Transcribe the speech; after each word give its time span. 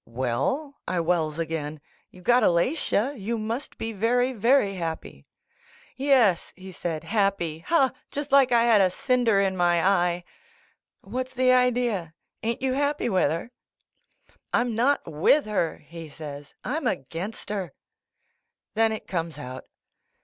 "Well," 0.03 0.81
I 0.87 0.99
wells 0.99 1.37
again, 1.37 1.79
"you 2.09 2.23
got 2.23 2.41
Alatia, 2.41 3.13
you 3.15 3.37
must 3.37 3.77
be 3.77 3.93
very, 3.93 4.33
very 4.33 4.73
happy." 4.73 5.27
"Yes," 5.95 6.53
he 6.55 6.71
said, 6.71 7.03
"happy. 7.03 7.59
Ha! 7.67 7.91
just 8.09 8.31
like 8.31 8.51
I 8.51 8.63
had 8.63 8.81
a 8.81 8.89
cinder 8.89 9.39
in 9.39 9.55
my 9.55 9.85
eye." 9.85 10.23
"What's 11.01 11.35
the 11.35 11.51
idea? 11.51 12.15
Ain't 12.41 12.63
you 12.63 12.73
happy 12.73 13.09
witli 13.09 13.27
her?" 13.29 13.51
"I'm 14.51 14.73
not 14.73 15.03
a'ith 15.05 15.45
her." 15.45 15.83
he 15.87 16.09
says; 16.09 16.55
"I'm 16.63 16.85
atjainxf 16.85 17.47
her." 17.49 17.73
Then 18.73 18.91
it 18.91 19.05
comes 19.07 19.37
out. 19.37 19.65